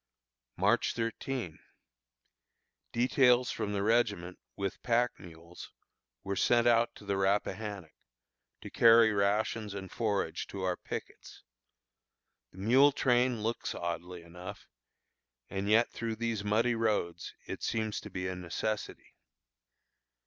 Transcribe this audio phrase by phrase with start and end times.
[0.57, 1.59] March 13.
[2.91, 5.69] Details from the regiment, with pack mules,
[6.23, 7.91] were sent out to the Rappahannock,
[8.61, 11.43] to carry rations and forage to our pickets.
[12.51, 14.67] The mule train looks oddly enough,
[15.51, 19.13] and yet through these muddy roads it seems to be a necessity.